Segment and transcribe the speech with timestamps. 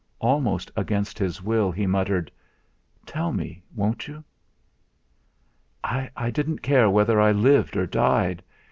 [0.17, 2.31] Almost against his will he muttered:
[3.05, 4.23] "Tell me, won't you?"
[5.83, 8.41] "I didn't care whether I lived or died.